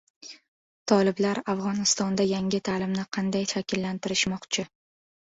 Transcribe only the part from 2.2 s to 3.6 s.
yangi ta’limni qanday